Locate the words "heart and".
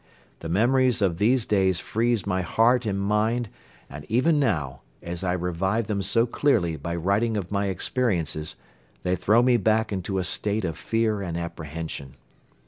2.41-2.99